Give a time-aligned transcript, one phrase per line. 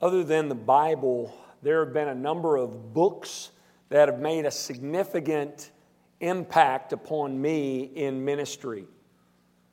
[0.00, 3.50] Other than the Bible, there have been a number of books
[3.88, 5.72] that have made a significant
[6.20, 8.84] impact upon me in ministry.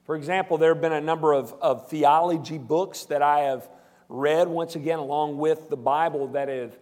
[0.03, 3.69] For example, there have been a number of, of theology books that I have
[4.09, 6.75] read, once again, along with the Bible, that have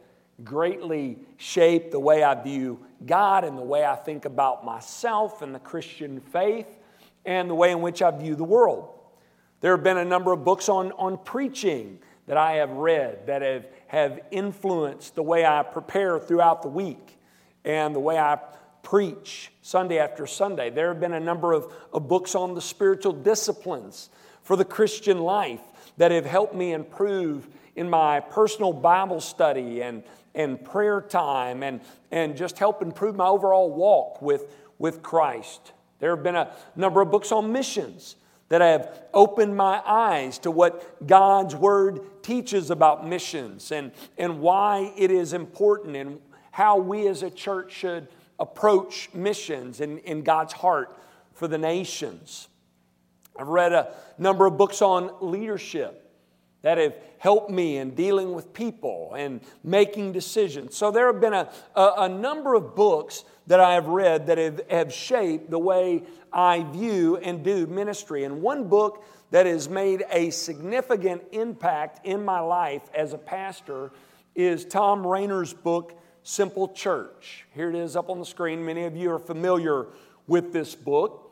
[0.45, 5.53] greatly shaped the way I view God and the way I think about myself and
[5.53, 6.77] the Christian faith
[7.25, 8.89] and the way in which I view the world.
[9.59, 13.41] There have been a number of books on, on preaching that I have read that
[13.41, 17.19] have, have influenced the way I prepare throughout the week
[17.65, 18.37] and the way I
[18.81, 20.69] preach Sunday after Sunday.
[20.69, 24.09] There have been a number of, of books on the spiritual disciplines
[24.41, 25.61] for the Christian life
[25.97, 30.03] that have helped me improve in my personal Bible study and,
[30.35, 31.81] and prayer time and,
[32.11, 35.71] and just help improve my overall walk with, with Christ.
[35.99, 38.17] There have been a number of books on missions
[38.53, 44.41] that I have opened my eyes to what God's Word teaches about missions and, and
[44.41, 48.07] why it is important and how we as a church should
[48.39, 50.95] approach missions in, in God's heart
[51.33, 52.47] for the nations.
[53.35, 56.02] I've read a number of books on leadership
[56.63, 60.75] that have helped me in dealing with people and making decisions.
[60.75, 64.37] So there have been a, a, a, number of books that I have read that
[64.37, 68.23] have, have shaped the way I view and do ministry.
[68.23, 73.91] And one book that has made a significant impact in my life as a pastor
[74.33, 77.45] is Thom Rainer's book, Simple Church.
[77.53, 78.63] Here it is up on the screen.
[78.65, 79.87] Many of you are familiar
[80.27, 81.22] with this book.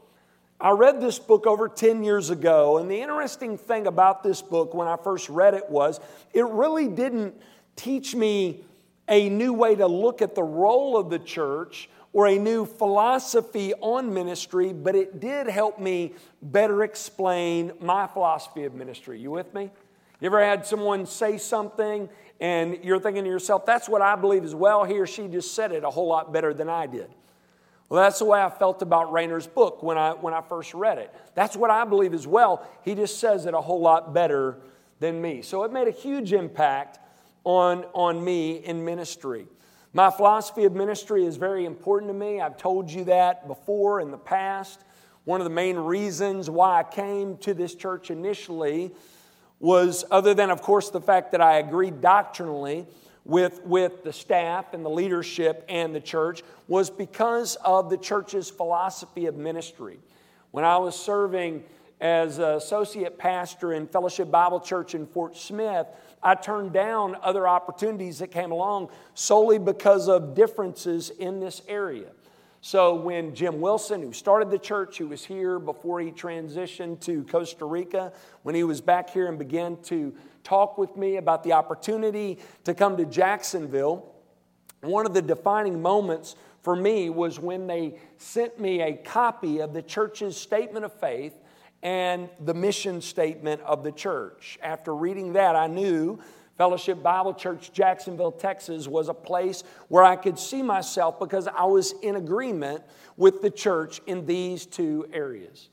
[0.62, 4.76] I read this book over 10 years ago, and the interesting thing about this book
[4.76, 6.00] when I first read it was
[6.34, 7.34] it really didn't
[7.76, 8.64] teach me
[9.10, 13.74] a new way to look at the role of the church or a new philosophy
[13.82, 19.20] on ministry, but it did help me better explain my philosophy of ministry.
[19.20, 19.72] You with me?
[20.20, 22.08] You ever had someone say something
[22.40, 24.84] and you're thinking to yourself, that's what I believe as well?
[24.84, 27.10] He or she just said it a whole lot better than I did.
[27.92, 30.98] Well, that's the way I felt about Rainer's book when I, when I first read
[30.98, 31.14] it.
[31.36, 32.66] That's what I believe as well.
[32.84, 34.60] He just says it a whole lot better
[35.02, 35.42] than me.
[35.42, 37.00] So it made a huge impact
[37.44, 39.46] on, on me in ministry.
[39.92, 42.40] My philosophy of ministry is very important to me.
[42.40, 44.86] I've told you that before in the past.
[45.26, 48.92] One of the main reasons why I came to this church initially
[49.60, 52.88] was, other than, of course, the fact that I agreed doctrinally
[53.26, 58.50] with, with the staff and the leadership and the church was because of the church's
[58.50, 60.00] philosophy of ministry.
[60.52, 61.64] When I was serving
[62.00, 65.86] as associate pastor in Fellowship Bible Church in Fort Smith,
[66.24, 72.10] I turned down other opportunities that came along solely because of differences in this area.
[72.64, 77.24] So when Jim Wilson, who started the church, who was here before he transitioned to
[77.24, 80.14] Costa Rica, when he was back here and began to
[80.44, 84.14] talk with me about the opportunity to come to Jacksonville,
[84.82, 89.74] one of the defining moments for me was when they sent me a copy of
[89.74, 91.34] the church's statement of faith
[91.84, 94.60] and the mission statement of the church.
[94.62, 96.20] After reading that, I knew
[96.58, 101.64] Fellowship Bible Church, Jacksonville, Texas, was a place where I could see myself because I
[101.66, 102.84] was in agreement
[103.18, 105.70] with the church in these two areas.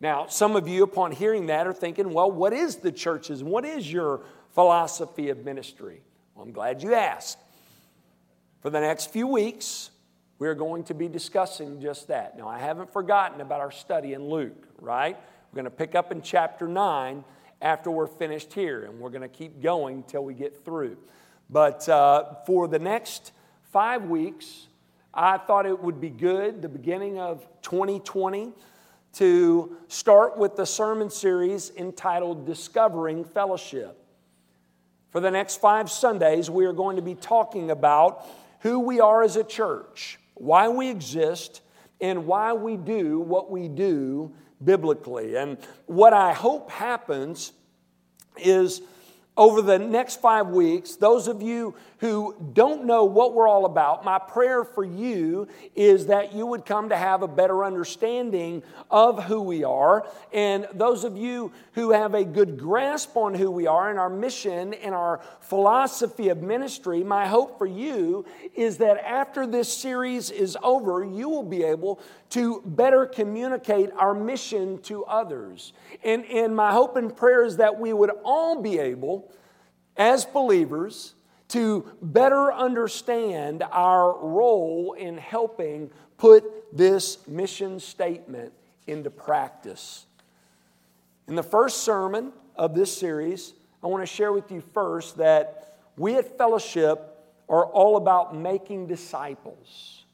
[0.00, 3.42] Now, some of you, upon hearing that, are thinking, well, what is the church's?
[3.42, 4.22] What is your
[4.54, 6.02] philosophy of ministry?
[6.34, 7.38] Well, I'm glad you asked.
[8.60, 9.90] For the next few weeks,
[10.38, 12.36] we're going to be discussing just that.
[12.36, 15.16] Now, I haven't forgotten about our study in Luke, right?
[15.50, 17.24] We're going to pick up in chapter 9
[17.62, 20.98] after we're finished here, and we're going to keep going till we get through.
[21.48, 23.32] But uh, for the next
[23.72, 24.66] five weeks,
[25.14, 28.52] I thought it would be good, the beginning of 2020
[29.16, 33.96] to start with the sermon series entitled Discovering Fellowship.
[35.08, 38.26] For the next five Sundays, we are going to be talking about
[38.60, 41.62] who we are as a church, why we exist,
[41.98, 44.32] and why we do what we do
[44.62, 45.36] biblically.
[45.36, 45.56] And
[45.86, 47.54] what I hope happens
[48.36, 48.82] is
[49.34, 54.04] over the next five weeks, those of you who don't know what we're all about,
[54.04, 59.24] my prayer for you is that you would come to have a better understanding of
[59.24, 60.06] who we are.
[60.32, 64.10] And those of you who have a good grasp on who we are and our
[64.10, 70.30] mission and our philosophy of ministry, my hope for you is that after this series
[70.30, 72.00] is over, you will be able
[72.30, 75.72] to better communicate our mission to others.
[76.04, 79.32] And, and my hope and prayer is that we would all be able,
[79.96, 81.14] as believers,
[81.48, 86.44] to better understand our role in helping put
[86.76, 88.52] this mission statement
[88.86, 90.06] into practice.
[91.28, 95.78] In the first sermon of this series, I want to share with you first that
[95.96, 97.16] we at Fellowship
[97.48, 100.04] are all about making disciples.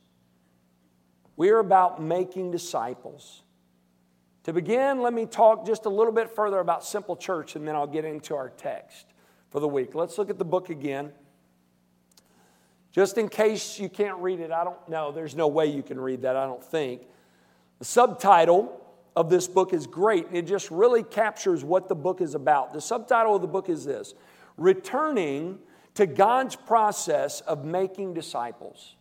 [1.36, 3.42] We are about making disciples.
[4.44, 7.74] To begin, let me talk just a little bit further about Simple Church and then
[7.74, 9.06] I'll get into our text
[9.50, 9.94] for the week.
[9.94, 11.12] Let's look at the book again.
[12.92, 15.12] Just in case you can't read it, I don't know.
[15.12, 17.02] There's no way you can read that, I don't think.
[17.78, 18.78] The subtitle
[19.16, 20.26] of this book is great.
[20.32, 22.72] It just really captures what the book is about.
[22.72, 24.14] The subtitle of the book is this
[24.56, 25.58] Returning
[25.94, 28.94] to God's process of making disciples.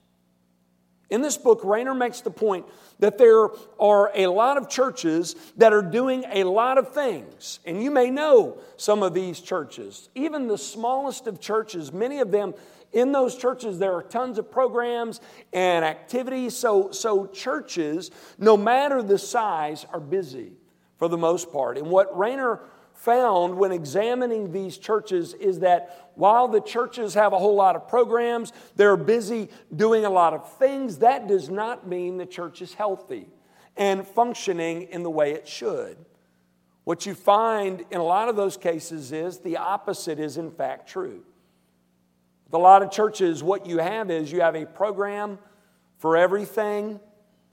[1.10, 2.66] In this book, Rainer makes the point
[3.00, 3.50] that there
[3.82, 7.60] are a lot of churches that are doing a lot of things.
[7.66, 10.10] And you may know some of these churches.
[10.16, 12.54] Even the smallest of churches, many of them
[12.94, 15.22] in those churches, there are tons of programs
[15.54, 16.56] and activities.
[16.56, 20.54] So, so churches, no matter the size, are busy
[20.98, 21.78] for the most part.
[21.78, 22.62] And what Rainer
[22.94, 27.88] found when examining these churches is that while the churches have a whole lot of
[27.88, 32.74] programs, they're busy doing a lot of things, that does not mean the church is
[32.74, 33.28] healthy
[33.78, 35.98] and functioning in the way it should.
[36.84, 40.90] What you find in a lot of those cases is the opposite is in fact
[40.90, 41.24] true.
[42.52, 45.40] With a lot of churches, what you have is you have a program
[46.00, 47.00] for everything,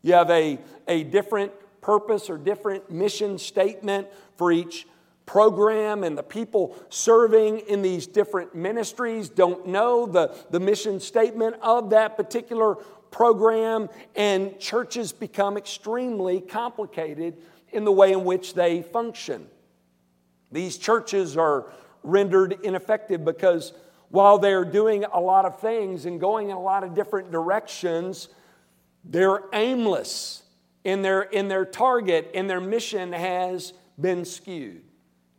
[0.03, 0.59] you have a,
[0.89, 4.89] a different purpose or different mission statement for each
[5.25, 11.55] program and the people serving in these different ministries don't know the, the mission statement
[11.63, 12.75] of that particular
[13.13, 17.37] program, and churches become extremely complicated
[17.71, 19.47] in the way in which they function.
[20.51, 21.67] These churches are
[22.03, 23.73] rendered ineffective because
[24.11, 28.29] while they're doing a lot of things and going in a lot of different directions,
[29.05, 30.43] they're aimless
[30.85, 34.83] in their, in their target and their mission has been skewed.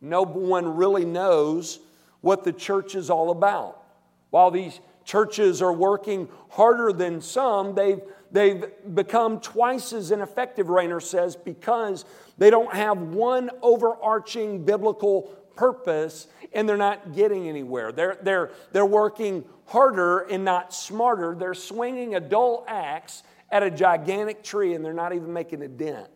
[0.00, 1.80] No one really knows
[2.20, 3.82] what the church is all about.
[4.30, 8.00] While these churches are working harder than some, they've,
[8.30, 8.64] they've
[8.94, 12.04] become twice as ineffective, Rainer says, because
[12.38, 17.92] they don't have one overarching biblical purpose and they're not getting anywhere.
[17.92, 21.36] They're, they're, they're working harder and not smarter.
[21.38, 25.68] They're swinging a dull axe at a gigantic tree and they're not even making a
[25.68, 26.08] dent.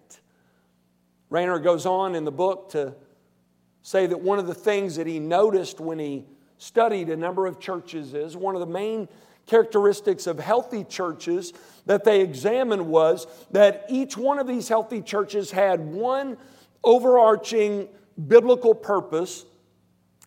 [1.28, 2.94] Rainer goes on in the book to
[3.82, 6.24] say that one of the things that he noticed when he
[6.56, 9.08] studied a number of churches is one of the main
[9.44, 11.52] characteristics of healthy churches
[11.84, 16.38] that they examined was that each one of these healthy churches had one
[16.82, 19.44] overarching biblical purpose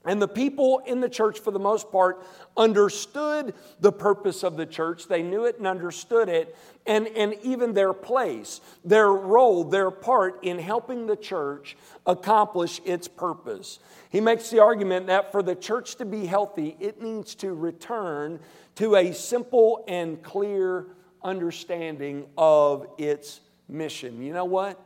[0.07, 2.25] and the people in the church, for the most part,
[2.56, 5.07] understood the purpose of the church.
[5.07, 6.56] They knew it and understood it,
[6.86, 11.75] and, and even their place, their role, their part in helping the church
[12.06, 13.80] accomplish its purpose.
[14.10, 18.39] He makes the argument that for the church to be healthy, it needs to return
[18.75, 20.88] to a simple and clear
[21.22, 24.22] understanding of its mission.
[24.22, 24.81] You know what?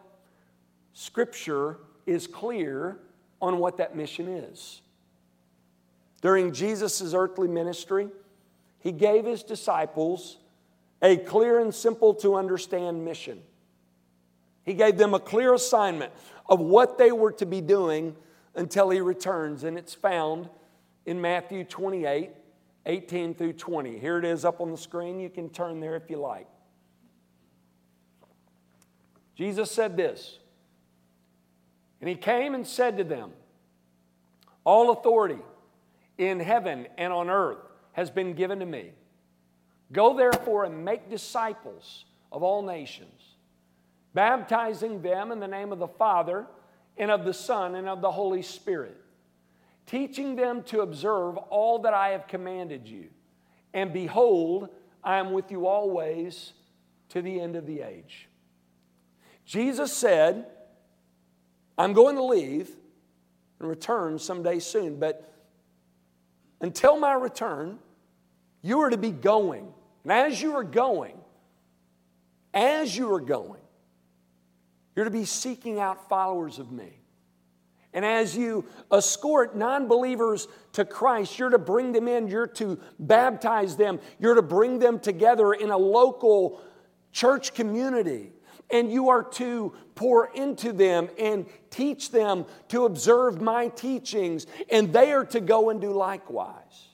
[0.94, 2.98] Scripture is clear
[3.42, 4.82] on what that mission is.
[6.22, 8.10] During Jesus' earthly ministry,
[8.80, 10.38] he gave his disciples
[11.02, 13.42] a clear and simple to understand mission.
[14.64, 16.12] He gave them a clear assignment
[16.48, 18.16] of what they were to be doing
[18.56, 20.50] until he returns, and it's found
[21.06, 22.32] in Matthew 28
[22.86, 24.00] 18 through 20.
[24.00, 25.20] Here it is up on the screen.
[25.20, 26.48] You can turn there if you like.
[29.36, 30.40] Jesus said this,
[32.02, 33.32] and he came and said to them,
[34.64, 35.40] All authority
[36.18, 37.60] in heaven and on earth
[37.94, 38.92] has been given to me.
[39.92, 43.36] Go therefore and make disciples of all nations,
[44.14, 46.48] baptizing them in the name of the Father
[46.98, 48.98] and of the Son and of the Holy Spirit,
[49.86, 53.10] teaching them to observe all that I have commanded you.
[53.74, 54.70] And behold,
[55.04, 56.54] I am with you always
[57.10, 58.28] to the end of the age.
[59.46, 60.46] Jesus said,
[61.82, 62.70] I'm going to leave
[63.60, 65.34] and return someday soon, but
[66.60, 67.80] until my return,
[68.62, 69.74] you are to be going.
[70.04, 71.18] And as you are going,
[72.54, 73.62] as you are going,
[74.96, 77.00] you're to be seeking out followers of me.
[77.94, 82.80] And as you escort non believers to Christ, you're to bring them in, you're to
[83.00, 86.62] baptize them, you're to bring them together in a local
[87.12, 88.34] church community.
[88.72, 94.94] And you are to pour into them and teach them to observe my teachings, and
[94.94, 96.88] they are to go and do likewise.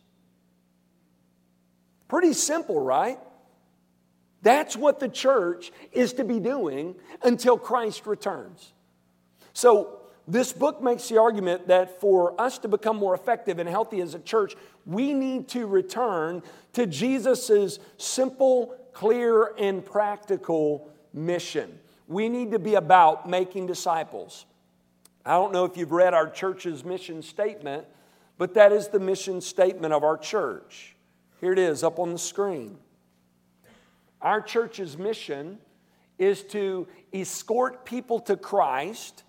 [2.08, 3.20] Pretty simple, right?
[4.42, 8.74] That's what the church is to be doing until Christ returns.
[9.54, 9.94] So,
[10.30, 14.14] this book makes the argument that for us to become more effective and healthy as
[14.14, 14.56] a church,
[14.86, 16.44] we need to return
[16.74, 21.80] to Jesus' simple, clear, and practical mission.
[22.08, 24.46] We need to be about making disciples.
[25.26, 27.86] I don't know if you've read our church's mission statement,
[28.38, 30.96] but that is the mission statement of our church.
[31.42, 32.78] Here it is up on the screen.
[34.22, 35.60] Our church's mission
[36.18, 39.24] is to escort people to Christ,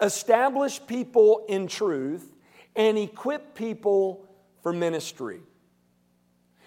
[0.00, 2.34] establish people in truth,
[2.74, 4.26] and equip people
[4.62, 5.40] for ministry.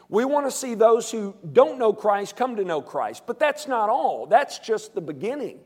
[0.10, 3.68] We want to see those who don't know Christ come to know Christ, but that's
[3.68, 4.28] not all.
[4.28, 5.60] That's just the beginning.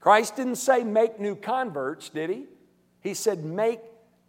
[0.00, 2.46] Christ didn't say make new converts, did he?
[3.00, 3.80] He said make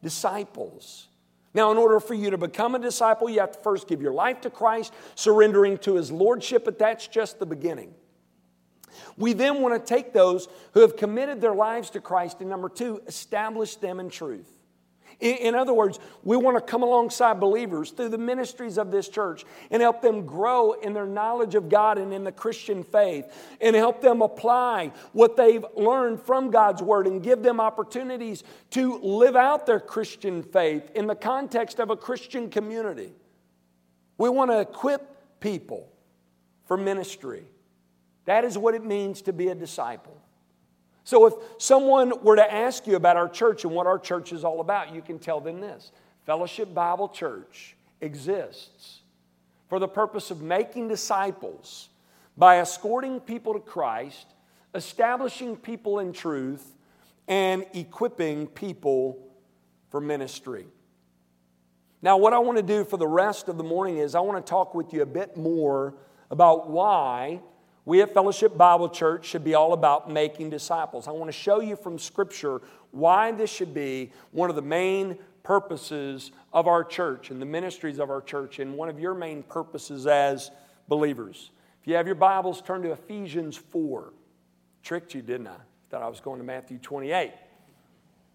[0.04, 1.08] disciples.
[1.54, 4.14] Now, in order for you to become a disciple, you have to first give your
[4.14, 7.94] life to Christ, surrendering to his lordship, but that's just the beginning.
[9.18, 12.68] We then want to take those who have committed their lives to Christ, and number
[12.68, 14.50] two, establish them in truth.
[15.20, 19.46] In, other words, we want to come alongside believers through the ministries of this church
[19.72, 23.26] and help them grow in their knowledge of God and in the Christian faith
[23.62, 29.00] and help them apply what they've learned from God's Word and give them opportunities to
[29.00, 33.14] live out their Christian faith in the context of a Christian community.
[34.18, 35.90] We want to equip people
[36.66, 37.46] for ministry.
[38.26, 40.22] That is what it means to be a disciple.
[41.06, 44.44] So if someone were to ask you about our church and what our church is
[44.44, 45.92] all about, you can tell them this
[46.26, 49.02] Fellowship Bible Church exists
[49.70, 51.90] for the purpose of making disciples
[52.36, 54.26] by escorting people to Christ,
[54.74, 56.76] establishing people in truth,
[57.28, 59.20] and equipping people
[59.92, 60.66] for ministry.
[62.02, 64.44] Now, what I want to do for the rest of the morning is I want
[64.44, 65.94] to talk with you a bit more
[66.32, 67.42] about why
[67.86, 71.08] we at Fellowship Bible Church should be all about making disciples.
[71.08, 72.62] I want to show you from Scripture
[72.92, 78.00] why this should be one of the main purposes of our church and the ministries
[78.00, 80.50] of our church, and one of your main purposes as
[80.88, 81.52] believers.
[81.82, 84.12] If you have your Bibles, turn to Ephesians 4.
[84.82, 85.58] Tricked you, didn't I?
[85.92, 87.32] Thought I was going to Matthew 28.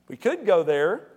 [0.07, 1.09] We could go there.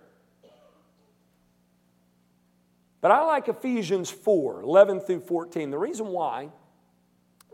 [3.00, 5.70] But I like Ephesians 4, 11 through 14.
[5.70, 6.48] The reason why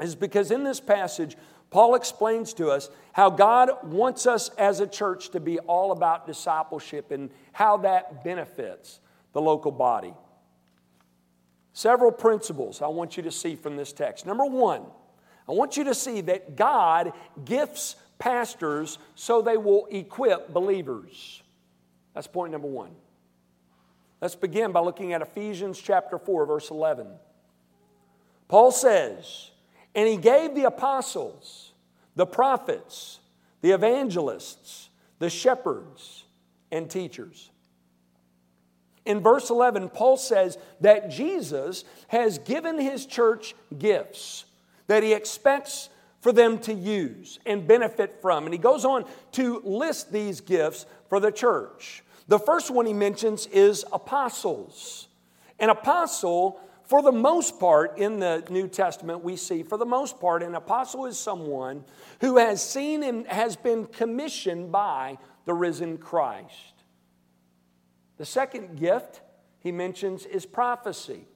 [0.00, 1.36] is because in this passage,
[1.70, 6.26] Paul explains to us how God wants us as a church to be all about
[6.26, 9.00] discipleship and how that benefits
[9.32, 10.12] the local body.
[11.72, 14.26] Several principles I want you to see from this text.
[14.26, 14.82] Number one,
[15.48, 17.12] I want you to see that God
[17.44, 21.42] gifts pastors so they will equip believers.
[22.14, 22.90] That's point number one.
[24.20, 27.06] Let's begin by looking at Ephesians chapter 4, verse 11.
[28.48, 29.50] Paul says,
[29.94, 31.72] and he gave the apostles,
[32.16, 33.20] the prophets,
[33.60, 36.24] the evangelists, the shepherds,
[36.70, 37.50] and teachers.
[39.04, 44.44] In verse 11, Paul says that Jesus has given his church gifts
[44.90, 45.88] that he expects
[46.20, 48.44] for them to use and benefit from.
[48.44, 52.02] And he goes on to list these gifts for the church.
[52.26, 55.06] The first one he mentions is apostles.
[55.60, 60.18] An apostle for the most part, in the New Testament, we see, for the most
[60.18, 61.84] part, an apostle is someone
[62.20, 66.82] who has seen and has been commissioned by the risen Christ.
[68.16, 69.20] The second gift
[69.60, 71.28] he mentions is prophecy.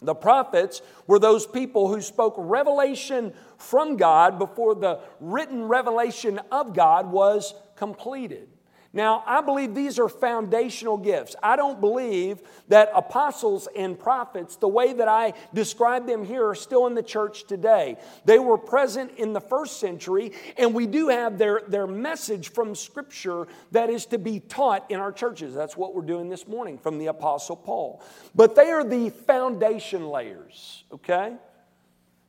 [0.00, 6.74] The prophets were those people who spoke revelation from God before the written revelation of
[6.74, 8.53] God was completed.
[8.94, 11.34] Now, I believe these are foundational gifts.
[11.42, 16.54] I don't believe that apostles and prophets, the way that I describe them here, are
[16.54, 17.96] still in the church today.
[18.24, 22.76] They were present in the first century, and we do have their, their message from
[22.76, 25.54] Scripture that is to be taught in our churches.
[25.54, 28.00] That's what we're doing this morning from the Apostle Paul.
[28.32, 31.34] But they are the foundation layers, okay?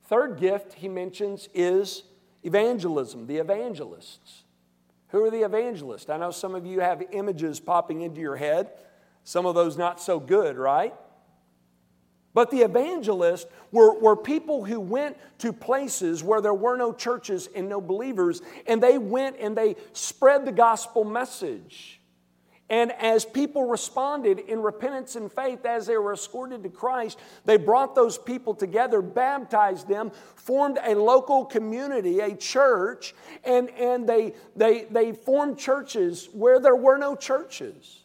[0.05, 2.01] Third gift he mentions is
[2.43, 4.44] evangelism, the evangelists.
[5.15, 6.09] Who are the evangelists?
[6.09, 8.71] I know some of you have images popping into your head,
[9.23, 10.93] some of those not so good, right?
[12.33, 17.47] But the evangelists were, were people who went to places where there were no churches
[17.55, 21.94] and no believers, and they went and they spread the gospel message.
[22.69, 27.57] And as people responded in repentance and faith as they were escorted to Christ, they
[27.57, 34.33] brought those people together, baptized them, formed a local community, a church, and, and they,
[34.55, 38.01] they, they formed churches where there were no churches.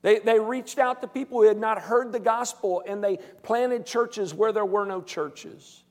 [0.00, 3.84] They, they reached out to people who had not heard the gospel and they planted
[3.84, 5.82] churches where there were no churches.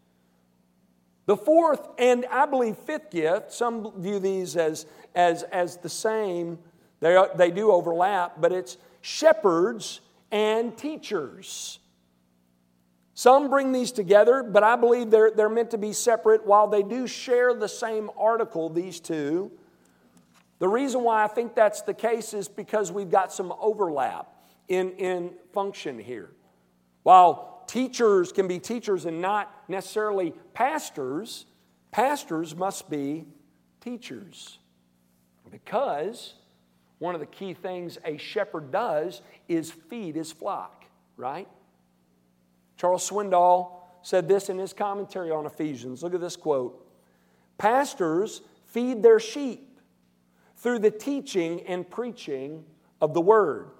[1.27, 6.57] The fourth, and I believe fifth gift, some view these as, as, as the same,
[7.01, 9.99] they, they do overlap, but it's shepherds
[10.31, 11.79] and teachers.
[13.13, 16.81] Some bring these together, but I believe they're, they're meant to be separate while they
[16.81, 19.51] do share the same article, these two.
[20.59, 24.27] The reason why I think that's the case is because we've got some overlap
[24.67, 26.29] in, in function here.
[27.03, 31.45] While teachers can be teachers and not necessarily pastors,
[31.91, 33.25] pastors must be
[33.81, 34.59] teachers.
[35.49, 36.35] Because
[37.01, 40.85] one of the key things a shepherd does is feed his flock,
[41.17, 41.47] right?
[42.77, 43.71] Charles Swindoll
[44.03, 46.03] said this in his commentary on Ephesians.
[46.03, 46.87] Look at this quote
[47.57, 49.79] Pastors feed their sheep
[50.57, 52.65] through the teaching and preaching
[53.01, 53.71] of the word.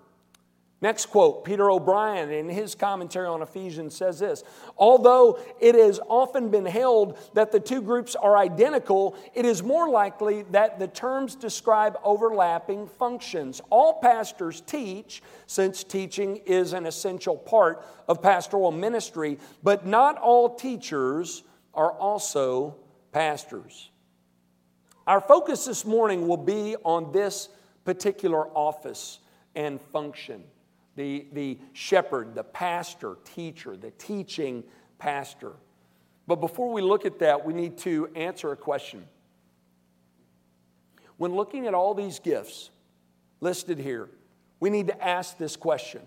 [0.82, 4.44] Next quote, Peter O'Brien in his commentary on Ephesians says this
[4.76, 9.90] Although it has often been held that the two groups are identical, it is more
[9.90, 13.62] likely that the terms describe overlapping functions.
[13.70, 20.56] All pastors teach, since teaching is an essential part of pastoral ministry, but not all
[20.56, 21.44] teachers
[21.76, 22.76] are also
[23.12, 23.92] pastors.
[25.06, 27.50] Our focus this morning will be on this
[27.86, 29.20] particular office
[29.54, 30.44] and function
[31.02, 34.64] the, the shepherd, the pastor, teacher, the teaching
[35.00, 35.54] pastor.
[36.28, 39.04] But before we look at that, we need to answer a question.
[41.18, 42.70] When looking at all these gifts
[43.40, 44.10] listed here,
[44.60, 46.02] we need to ask this question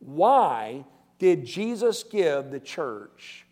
[0.00, 0.84] Why
[1.20, 3.46] did Jesus give the church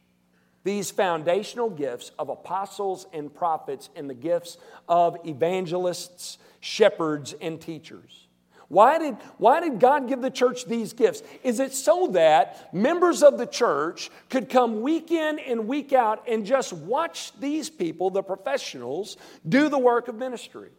[0.64, 8.26] these foundational gifts of apostles and prophets and the gifts of evangelists, shepherds, and teachers?
[8.70, 11.24] Why did, why did God give the church these gifts?
[11.42, 16.22] Is it so that members of the church could come week in and week out
[16.28, 19.16] and just watch these people, the professionals,
[19.48, 20.70] do the work of ministry?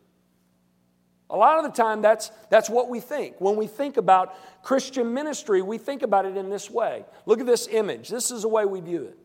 [1.29, 3.41] A lot of the time, that's, that's what we think.
[3.41, 7.03] When we think about Christian ministry, we think about it in this way.
[7.25, 8.07] Look at this image.
[8.07, 9.17] This is the way we view it.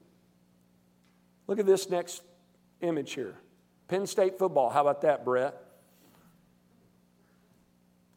[1.47, 2.21] Look at this next
[2.81, 3.37] image here
[3.87, 4.71] Penn State football.
[4.71, 5.66] How about that, Brett?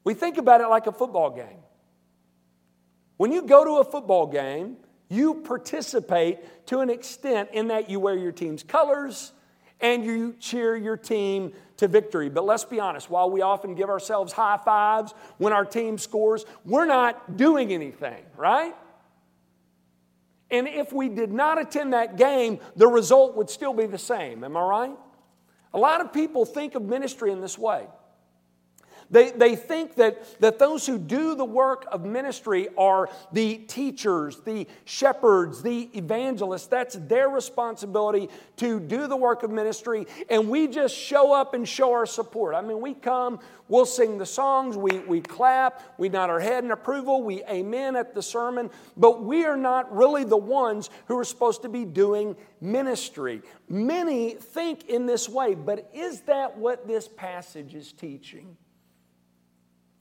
[0.09, 1.59] We think about it like a football game.
[3.17, 7.99] When you go to a football game, you participate to an extent in that you
[7.99, 9.33] wear your team's colors
[9.79, 12.27] and you cheer your team to victory.
[12.27, 16.43] But let's be honest, while we often give ourselves high fives when our team scores,
[16.65, 18.73] we're not doing anything, right?
[20.49, 24.43] And if we did not attend that game, the result would still be the same.
[24.43, 24.97] Am I right?
[25.71, 27.85] A lot of people think of ministry in this way.
[29.11, 34.39] They, they think that, that those who do the work of ministry are the teachers,
[34.41, 36.67] the shepherds, the evangelists.
[36.67, 41.67] That's their responsibility to do the work of ministry, and we just show up and
[41.67, 42.53] show our support.
[42.53, 46.63] I mean, we come, we'll sing the songs, we, we clap, we nod our head
[46.63, 51.17] in approval, we amen at the sermon, but we are not really the ones who
[51.17, 53.41] are supposed to be doing ministry.
[53.67, 58.55] Many think in this way, but is that what this passage is teaching?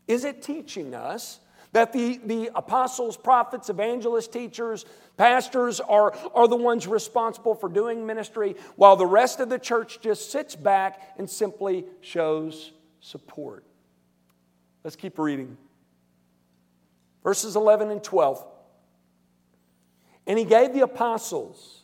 [0.08, 1.38] Is it teaching us
[1.72, 4.86] that the, the apostles, prophets, evangelists, teachers,
[5.18, 10.00] pastors are, are the ones responsible for doing ministry, while the rest of the church
[10.00, 13.64] just sits back and simply shows support?
[14.82, 15.58] Let's keep reading.
[17.22, 18.44] Verses 11 and 12.
[20.26, 21.82] And he gave the apostles,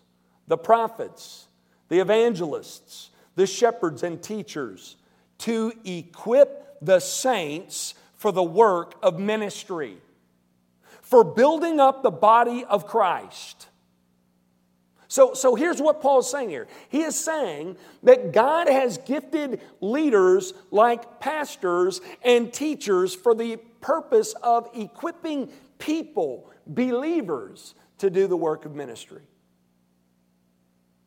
[0.49, 1.47] the prophets,
[1.89, 4.97] the evangelists, the shepherds, and teachers
[5.39, 9.99] to equip the saints for the work of ministry,
[11.03, 13.69] for building up the body of Christ.
[15.09, 16.67] So, so here's what Paul's saying here.
[16.89, 24.33] He is saying that God has gifted leaders like pastors and teachers for the purpose
[24.43, 29.21] of equipping people, believers, to do the work of ministry.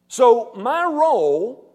[0.07, 1.66] So, my role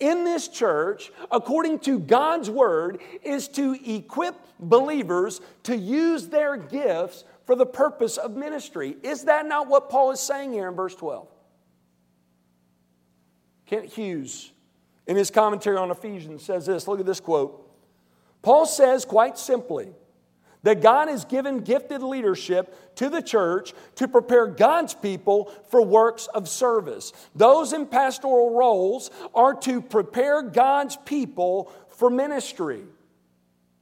[0.00, 7.24] in this church, according to God's word, is to equip believers to use their gifts
[7.44, 8.96] for the purpose of ministry.
[9.02, 11.28] Is that not what Paul is saying here in verse 12?
[13.66, 14.52] Kent Hughes,
[15.06, 17.64] in his commentary on Ephesians, says this look at this quote.
[18.42, 19.88] Paul says quite simply,
[20.62, 26.26] that God has given gifted leadership to the church to prepare God's people for works
[26.28, 27.12] of service.
[27.34, 32.82] Those in pastoral roles are to prepare God's people for ministry.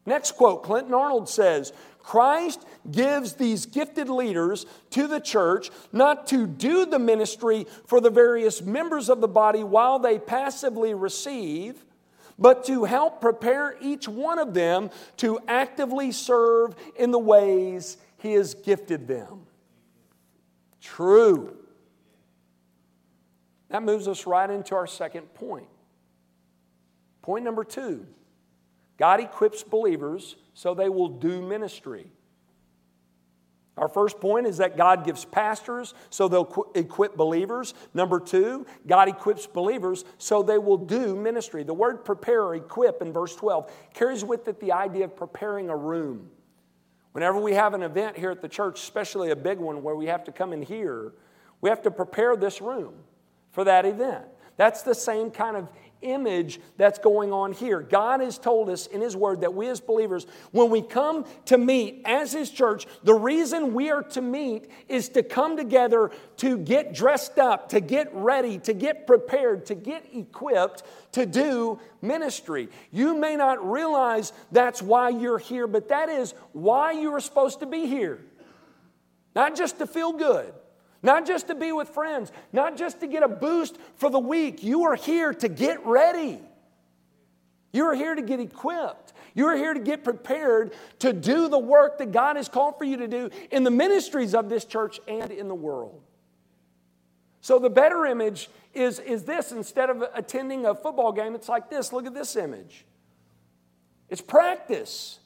[0.04, 6.46] Next quote Clinton Arnold says Christ gives these gifted leaders to the church not to
[6.46, 11.84] do the ministry for the various members of the body while they passively receive,
[12.38, 18.33] but to help prepare each one of them to actively serve in the ways He
[18.33, 19.46] has gifted them.
[20.81, 21.57] True.
[23.68, 25.68] That moves us right into our second point.
[27.22, 28.07] Point number two
[28.96, 32.11] God equips believers so they will do ministry.
[33.76, 37.74] Our first point is that God gives pastors so they'll equip believers.
[37.92, 41.62] Number two, God equips believers so they will do ministry.
[41.62, 45.68] The word prepare or equip in verse 12 carries with it the idea of preparing
[45.68, 46.30] a room.
[47.12, 50.06] Whenever we have an event here at the church, especially a big one where we
[50.06, 51.12] have to come in here,
[51.60, 52.94] we have to prepare this room
[53.52, 54.24] for that event.
[54.56, 55.68] That's the same kind of
[56.06, 57.80] image that's going on here.
[57.80, 61.58] God has told us in His Word that we as believers, when we come to
[61.58, 66.58] meet as His church, the reason we are to meet is to come together to
[66.58, 72.68] get dressed up, to get ready, to get prepared, to get equipped to do ministry.
[72.92, 77.60] You may not realize that's why you're here, but that is why you are supposed
[77.60, 78.20] to be here.
[79.34, 80.52] Not just to feel good
[81.06, 84.62] not just to be with friends, not just to get a boost for the week.
[84.62, 86.40] You are here to get ready.
[87.72, 89.12] You are here to get equipped.
[89.32, 92.84] You are here to get prepared to do the work that God has called for
[92.84, 96.02] you to do in the ministries of this church and in the world.
[97.40, 101.70] So, the better image is, is this instead of attending a football game, it's like
[101.70, 101.92] this.
[101.92, 102.84] Look at this image.
[104.08, 105.20] It's practice.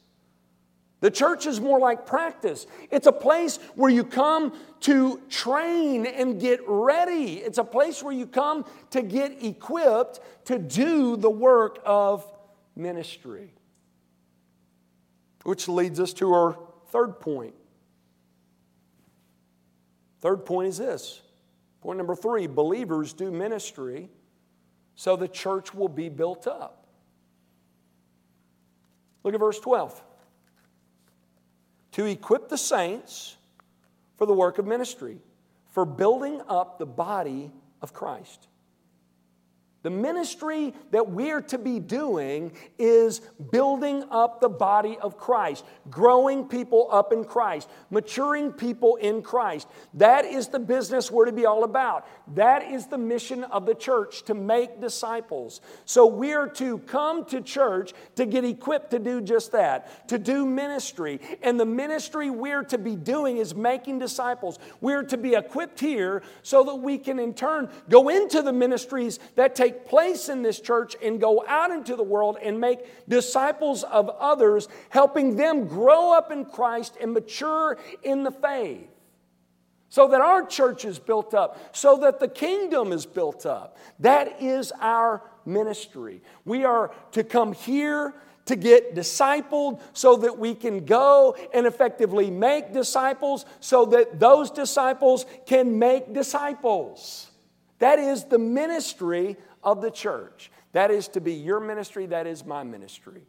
[1.01, 2.67] The church is more like practice.
[2.91, 7.37] It's a place where you come to train and get ready.
[7.37, 12.31] It's a place where you come to get equipped to do the work of
[12.77, 13.55] ministry.
[15.45, 16.59] Which leads us to our
[16.89, 17.55] third point.
[20.21, 21.23] Third point is this
[21.81, 24.11] point number three believers do ministry
[24.97, 26.87] so the church will be built up.
[29.25, 30.03] Look at verse 12
[31.93, 33.37] to equip the saints
[34.17, 35.19] for the work of ministry,
[35.71, 37.51] for building up the body
[37.83, 38.49] of Christ.
[39.83, 46.45] The ministry that we're to be doing is building up the body of Christ, growing
[46.45, 49.69] people up in Christ, maturing people in Christ.
[49.95, 52.07] That is the business we're to be all about.
[52.35, 55.63] That is the mission of the church to make disciples.
[55.87, 60.45] So we're to come to church to get equipped to do just that, to do
[60.45, 61.21] ministry.
[61.43, 64.59] And the ministry we're to be doing is making disciples.
[64.83, 69.19] We're to be equipped here so that we can in turn go into the ministries
[69.37, 73.09] that take take place in this church and go out into the world and make
[73.09, 78.89] disciples of others, helping them grow up in Christ and mature in the faith.
[79.89, 83.77] So that our church is built up, so that the kingdom is built up.
[83.99, 86.23] That is our ministry.
[86.45, 88.15] We are to come here
[88.47, 94.51] to get discipled so that we can go and effectively make disciples so that those
[94.51, 97.31] disciples can make disciples.
[97.81, 100.51] That is the ministry of the church.
[100.73, 103.23] That is to be your ministry, that is my ministry.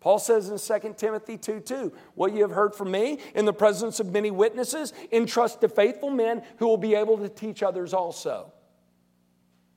[0.00, 3.54] Paul says in 2 Timothy 2 2, What you have heard from me in the
[3.54, 7.94] presence of many witnesses, entrust to faithful men who will be able to teach others
[7.94, 8.52] also.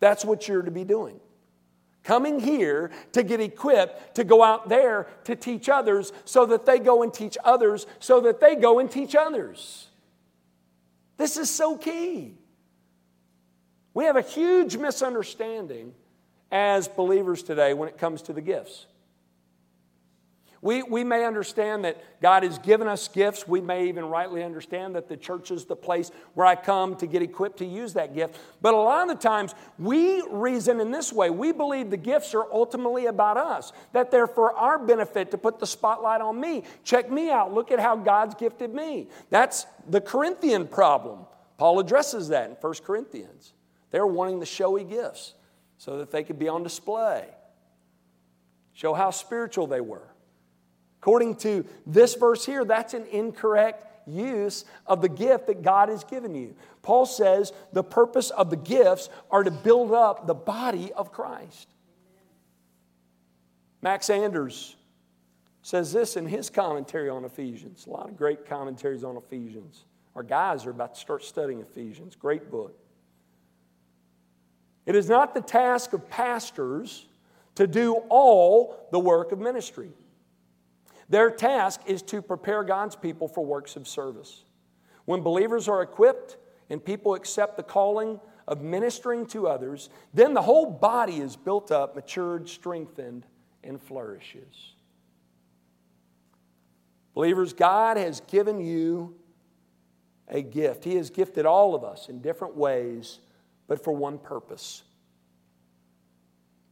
[0.01, 1.19] That's what you're to be doing.
[2.03, 6.79] Coming here to get equipped to go out there to teach others so that they
[6.79, 9.87] go and teach others so that they go and teach others.
[11.17, 12.35] This is so key.
[13.97, 15.91] We have a huge misunderstanding
[16.51, 18.85] as believers today when it comes to the gifts.
[20.61, 23.47] We, we may understand that God has given us gifts.
[23.47, 27.07] We may even rightly understand that the church is the place where I come to
[27.07, 28.39] get equipped to use that gift.
[28.61, 31.31] But a lot of the times, we reason in this way.
[31.31, 35.57] We believe the gifts are ultimately about us, that they're for our benefit to put
[35.57, 36.65] the spotlight on me.
[36.83, 37.51] Check me out.
[37.51, 39.07] Look at how God's gifted me.
[39.31, 41.21] That's the Corinthian problem.
[41.57, 43.53] Paul addresses that in 1 Corinthians.
[43.91, 45.33] They were wanting the showy gifts
[45.77, 47.25] so that they could be on display,
[48.73, 50.07] show how spiritual they were.
[51.01, 56.03] According to this verse here, that's an incorrect use of the gift that God has
[56.03, 56.55] given you.
[56.81, 61.67] Paul says the purpose of the gifts are to build up the body of Christ.
[63.81, 64.75] Max Anders
[65.61, 67.85] says this in his commentary on Ephesians.
[67.85, 69.85] A lot of great commentaries on Ephesians.
[70.15, 72.15] Our guys are about to start studying Ephesians.
[72.15, 72.75] Great book.
[74.87, 77.05] It is not the task of pastors
[77.55, 79.91] to do all the work of ministry.
[81.09, 84.45] Their task is to prepare God's people for works of service.
[85.03, 86.37] When believers are equipped
[86.69, 91.69] and people accept the calling of ministering to others, then the whole body is built
[91.69, 93.25] up, matured, strengthened,
[93.63, 94.73] and flourishes.
[97.13, 99.15] Believers, God has given you
[100.29, 100.85] a gift.
[100.85, 103.19] He has gifted all of us in different ways,
[103.67, 104.83] but for one purpose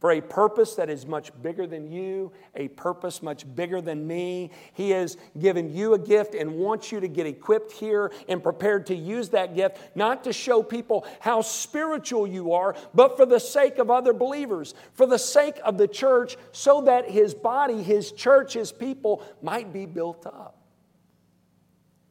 [0.06, 4.50] for a purpose that is much bigger than you, a purpose much bigger than me.
[4.74, 8.86] He has given you a gift and wants you to get equipped here and prepared
[8.86, 13.40] to use that gift, not to show people how spiritual you are, but for the
[13.40, 18.12] sake of other believers, for the sake of the church, so that his body, his
[18.12, 20.58] church, his people might be built up.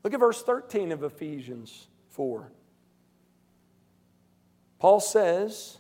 [0.04, 2.52] Look at verse 13 of Ephesians 4.
[4.86, 5.80] Paul says,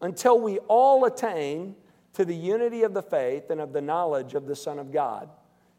[0.00, 1.76] until we all attain
[2.14, 5.28] to the unity of the faith and of the knowledge of the Son of God,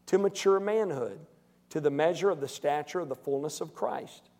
[0.06, 1.20] to mature manhood,
[1.68, 4.30] to the measure of the stature of the fullness of Christ.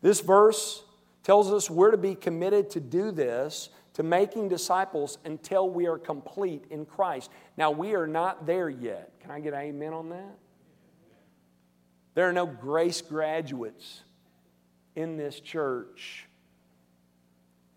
[0.00, 0.82] This verse
[1.24, 5.98] tells us we're to be committed to do this, to making disciples until we are
[5.98, 7.30] complete in Christ.
[7.58, 9.12] Now, we are not there yet.
[9.20, 10.38] Can I get amen on that?
[12.14, 14.04] There are no grace graduates
[14.96, 16.28] in this church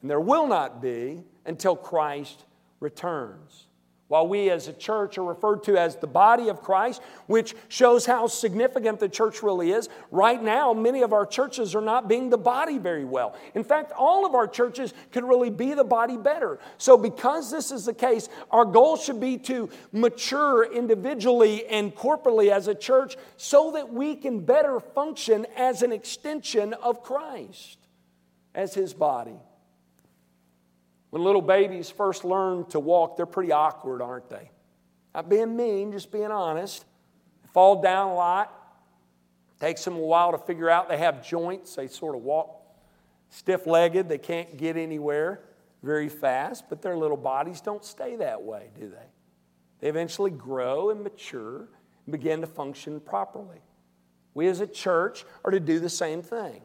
[0.04, 2.46] and there will not be until Christ
[2.82, 3.68] returns.
[4.10, 8.06] While we as a church are referred to as the body of Christ, which shows
[8.06, 12.30] how significant the church really is, right now, many of our churches are not being
[12.30, 13.34] the body very well.
[13.56, 16.60] In fact, all of our churches could really be the body better.
[16.78, 22.52] So, because this is the case, our goal should be to mature individually and corporately
[22.52, 27.80] as a church so that we can better function as an extension of Christ
[28.54, 29.40] as his body.
[31.14, 34.50] When little babies first learn to walk, they're pretty awkward, aren't they?
[35.14, 36.86] Not being mean, just being honest.
[37.44, 38.52] They fall down a lot.
[39.60, 41.76] Takes them a while to figure out they have joints.
[41.76, 42.50] They sort of walk
[43.30, 44.10] stiff legged.
[44.10, 45.42] They can't get anywhere
[45.84, 49.06] very fast, but their little bodies don't stay that way, do they?
[49.82, 51.68] They eventually grow and mature
[52.08, 53.62] and begin to function properly.
[54.34, 56.64] We as a church are to do the same thing.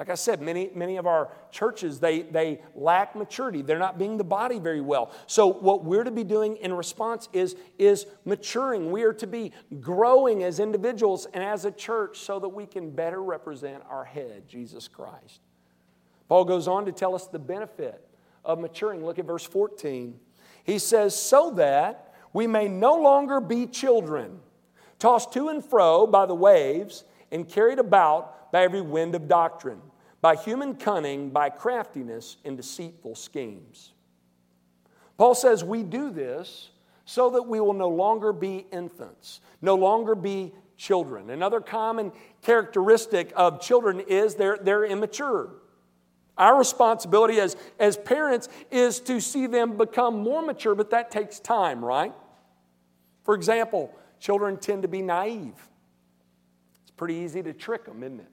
[0.00, 3.60] Like I said, many, many of our churches, they, they lack maturity.
[3.60, 5.12] They're not being the body very well.
[5.26, 8.92] So, what we're to be doing in response is, is maturing.
[8.92, 12.88] We are to be growing as individuals and as a church so that we can
[12.92, 15.42] better represent our head, Jesus Christ.
[16.30, 18.02] Paul goes on to tell us the benefit
[18.42, 19.04] of maturing.
[19.04, 20.18] Look at verse 14.
[20.64, 24.40] He says, So that we may no longer be children,
[24.98, 29.80] tossed to and fro by the waves and carried about by every wind of doctrine
[30.20, 33.92] by human cunning, by craftiness, and deceitful schemes.
[35.16, 36.70] Paul says we do this
[37.04, 41.30] so that we will no longer be infants, no longer be children.
[41.30, 45.50] Another common characteristic of children is they're, they're immature.
[46.38, 51.38] Our responsibility as, as parents is to see them become more mature, but that takes
[51.38, 52.14] time, right?
[53.24, 55.68] For example, children tend to be naive.
[56.82, 58.30] It's pretty easy to trick them, isn't it?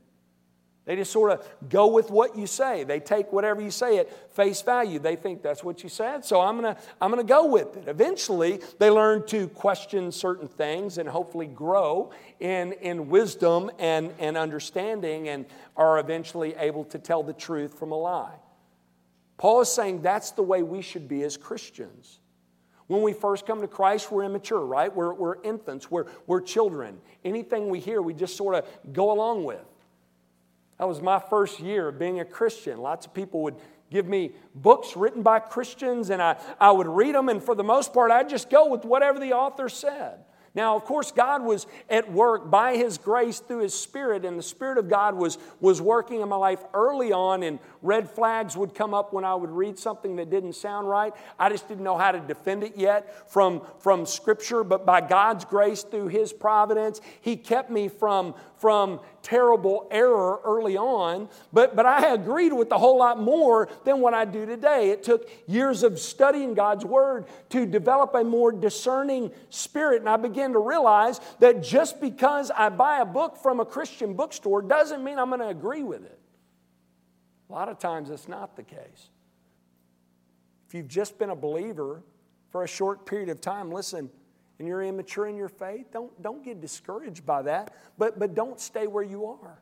[0.88, 2.86] They just sort of go with what you say.
[2.86, 5.00] They take whatever you say at face value.
[5.00, 7.76] They think that's what you said, so I'm going to I'm going to go with
[7.76, 7.90] it.
[7.90, 14.38] Eventually, they learn to question certain things and hopefully grow in, in wisdom and, and
[14.38, 15.46] understanding and
[15.76, 18.36] are eventually able to tell the truth from a lie.
[19.36, 22.22] Paul is saying that's the way we should be as Christians.
[22.88, 24.96] When we first come to Christ, we're immature, right?
[24.96, 27.00] We're, we're infants, we're, we're children.
[27.26, 29.66] Anything we hear, we just sort of go along with.
[30.78, 32.80] That was my first year of being a Christian.
[32.80, 33.56] Lots of people would
[33.90, 37.64] give me books written by Christians, and I, I would read them, and for the
[37.64, 40.20] most part, I'd just go with whatever the author said.
[40.54, 44.44] Now, of course, God was at work by His grace through His Spirit, and the
[44.44, 48.74] Spirit of God was, was working in my life early on, and red flags would
[48.74, 51.14] come up when I would read something that didn't sound right.
[51.40, 55.46] I just didn't know how to defend it yet from, from Scripture, but by God's
[55.46, 61.86] grace through His providence, He kept me from, from terrible error early on, but, but
[61.86, 64.92] I agreed with a whole lot more than what I do today.
[64.92, 70.18] It took years of studying God's Word to develop a more discerning spirit, and I
[70.18, 75.04] began to realize that just because I buy a book from a Christian bookstore doesn't
[75.04, 76.17] mean I'm going to agree with it.
[77.50, 79.10] A lot of times it's not the case.
[80.68, 82.04] If you've just been a believer
[82.50, 84.10] for a short period of time, listen,
[84.60, 88.60] and you're immature in your faith, don't, don't get discouraged by that, but, but don't
[88.60, 89.62] stay where you are.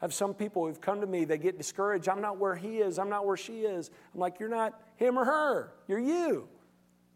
[0.00, 2.08] I have some people who've come to me, they get discouraged.
[2.08, 3.90] I'm not where he is, I'm not where she is.
[4.14, 6.48] I'm like, you're not him or her, you're you.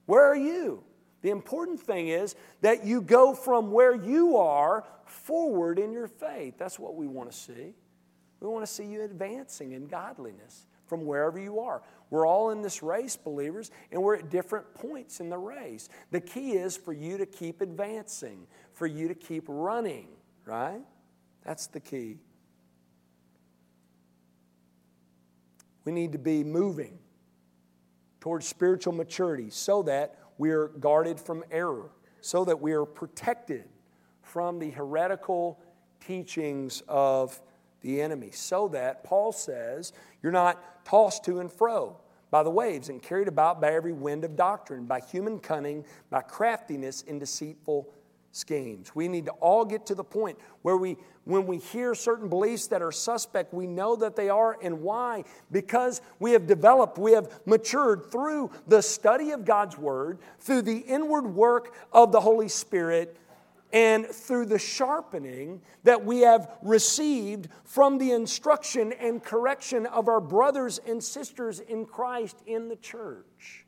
[0.07, 0.83] Where are you?
[1.21, 6.55] The important thing is that you go from where you are forward in your faith.
[6.59, 7.75] That's what we want to see.
[8.43, 11.81] We want to see you advancing in godliness from wherever you are.
[12.11, 15.89] We're all in this race, believers, and we're at different points in the race.
[16.11, 20.09] The key is for you to keep advancing, for you to keep running,
[20.45, 20.83] right?
[21.45, 22.19] That's the key.
[25.85, 26.99] We need to be moving
[28.21, 33.69] towards spiritual maturity so that we are guarded from error, so that we are protected
[34.21, 35.61] from the heretical
[36.05, 37.41] teachings of
[37.83, 39.93] the enemy, so that, Paul says,
[40.23, 41.97] you're not tossed to and fro
[42.31, 46.23] by the waves and carried about by every wind of doctrine, by human cunning, by
[46.23, 47.89] craftiness in deceitful
[48.31, 48.95] schemes.
[48.95, 52.69] We need to all get to the point where we, when we hear certain beliefs
[52.69, 55.25] that are suspect, we know that they are and why.
[55.51, 60.79] Because we have developed, we have matured through the study of God's Word, through the
[60.79, 63.19] inward work of the Holy Spirit,
[63.73, 70.21] and through the sharpening that we have received from the instruction and correction of our
[70.21, 73.67] brothers and sisters in Christ in the church.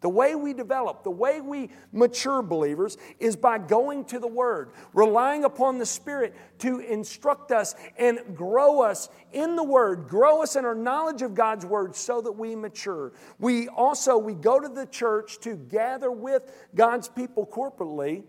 [0.00, 4.72] The way we develop, the way we mature believers is by going to the Word,
[4.92, 10.56] relying upon the Spirit to instruct us and grow us in the Word, grow us
[10.56, 13.14] in our knowledge of God's Word so that we mature.
[13.38, 18.24] We also we go to the church to gather with God's people corporately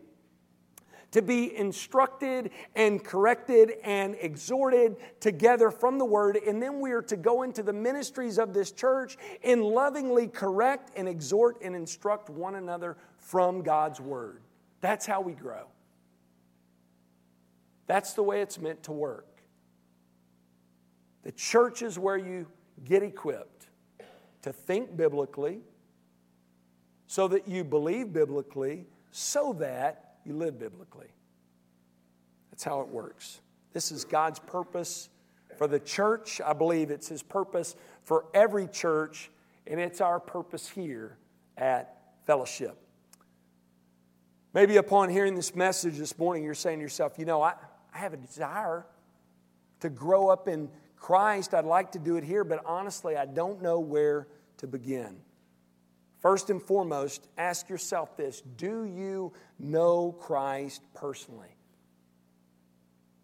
[1.11, 6.37] to be instructed and corrected and exhorted together from the Word.
[6.37, 10.91] And then we are to go into the ministries of this church and lovingly correct
[10.95, 14.41] and exhort and instruct one another from God's Word.
[14.81, 15.67] That's how we grow.
[17.87, 19.27] That's the way it's meant to work.
[21.23, 22.47] The church is where you
[22.83, 23.67] get equipped
[24.43, 25.59] to think biblically,
[27.07, 31.07] so that you believe biblically, so that you live biblically.
[32.51, 33.41] That's how it works.
[33.73, 35.09] This is God's purpose
[35.57, 36.41] for the church.
[36.45, 39.29] I believe it's His purpose for every church,
[39.67, 41.17] and it's our purpose here
[41.57, 42.77] at Fellowship.
[44.53, 47.53] Maybe upon hearing this message this morning, you're saying to yourself, you know, I,
[47.93, 48.85] I have a desire
[49.81, 51.53] to grow up in Christ.
[51.53, 55.17] I'd like to do it here, but honestly, I don't know where to begin.
[56.25, 61.55] First and foremost, ask yourself this Do you know Christ personally?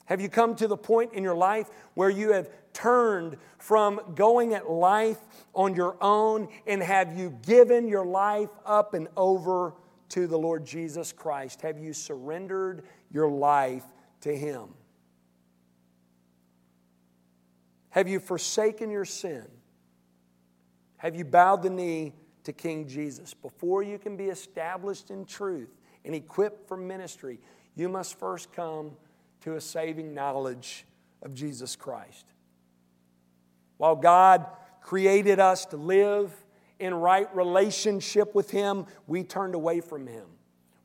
[0.06, 4.54] Have you come to the point in your life where you have turned from going
[4.54, 5.18] at life
[5.56, 9.74] on your own and have you given your life up and over
[10.10, 11.62] to the Lord Jesus Christ?
[11.62, 13.86] Have you surrendered your life
[14.20, 14.76] to Him?
[17.90, 19.48] Have you forsaken your sin?
[20.98, 23.34] Have you bowed the knee to King Jesus.
[23.34, 25.70] Before you can be established in truth
[26.06, 27.40] and equipped for ministry,
[27.76, 28.92] you must first come
[29.42, 30.86] to a saving knowledge
[31.22, 32.26] of Jesus Christ.
[33.78, 34.46] While God
[34.82, 36.32] created us to live
[36.80, 40.26] in right relationship with Him, we turned away from Him.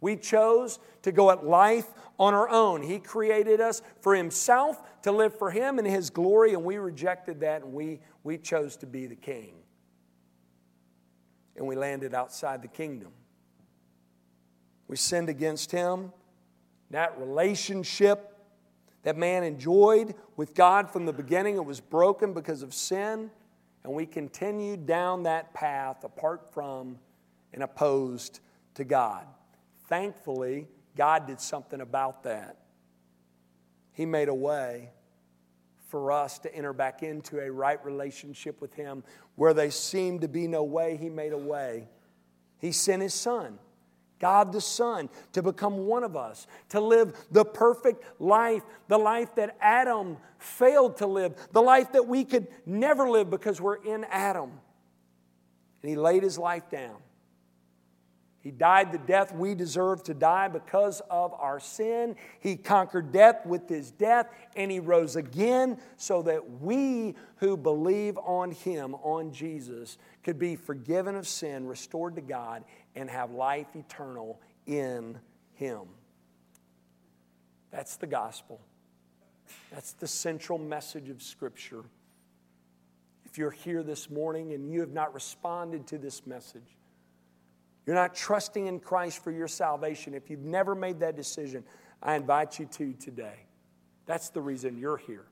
[0.00, 1.86] We chose to go at life
[2.18, 2.82] on our own.
[2.82, 7.40] He created us for Himself, to live for Him and His glory, and we rejected
[7.40, 9.54] that and we, we chose to be the King
[11.56, 13.12] and we landed outside the kingdom.
[14.88, 16.12] We sinned against him.
[16.90, 18.36] That relationship
[19.02, 23.30] that man enjoyed with God from the beginning, it was broken because of sin,
[23.84, 26.98] and we continued down that path apart from
[27.52, 28.40] and opposed
[28.74, 29.26] to God.
[29.88, 30.66] Thankfully,
[30.96, 32.56] God did something about that.
[33.92, 34.90] He made a way
[35.86, 39.04] for us to enter back into a right relationship with Him.
[39.36, 41.88] Where there seemed to be no way, He made a way.
[42.58, 43.58] He sent His Son,
[44.18, 49.34] God the Son, to become one of us, to live the perfect life, the life
[49.36, 54.04] that Adam failed to live, the life that we could never live because we're in
[54.04, 54.50] Adam.
[55.82, 56.96] And He laid His life down
[58.46, 62.14] he died the death we deserve to die because of our sin.
[62.38, 68.16] He conquered death with his death, and he rose again so that we who believe
[68.18, 72.62] on him, on Jesus, could be forgiven of sin, restored to God,
[72.94, 75.18] and have life eternal in
[75.54, 75.80] him.
[77.72, 78.60] That's the gospel.
[79.72, 81.82] That's the central message of Scripture.
[83.24, 86.75] If you're here this morning and you have not responded to this message,
[87.86, 91.64] you're not trusting in Christ for your salvation, if you've never made that decision,
[92.02, 93.46] I invite you to today.
[94.04, 95.26] That's the reason you're here,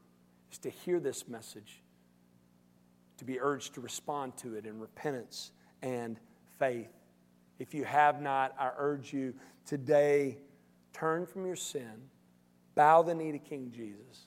[0.53, 1.83] is to hear this message,
[3.19, 5.53] to be urged to respond to it in repentance
[5.83, 6.19] and
[6.59, 6.91] faith
[7.59, 9.35] If you have not, I urge you
[9.67, 10.39] today
[10.93, 12.09] turn from your sin,
[12.75, 14.27] bow the knee to King Jesus,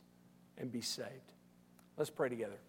[0.58, 1.34] and be saved.
[1.98, 2.60] Let's pray together.